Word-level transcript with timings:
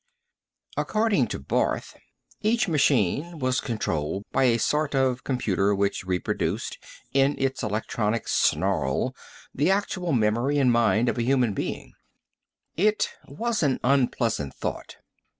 According 0.77 1.27
to 1.27 1.37
Barth, 1.37 1.95
each 2.41 2.67
machine 2.67 3.37
was 3.37 3.61
controlled 3.61 4.23
by 4.31 4.45
a 4.45 4.57
sort 4.57 4.95
of 4.95 5.23
computer 5.23 5.75
which 5.75 6.05
reproduced, 6.05 6.79
in 7.13 7.35
its 7.37 7.61
electronic 7.61 8.27
snarl, 8.27 9.15
the 9.53 9.69
actual 9.69 10.11
memory 10.11 10.57
and 10.57 10.71
mind 10.71 11.07
of 11.07 11.19
a 11.19 11.23
human 11.23 11.53
being. 11.53 11.93
It 12.75 13.09
was 13.27 13.61
an 13.61 13.79
unpleasant 13.83 14.55
thought. 14.55 14.95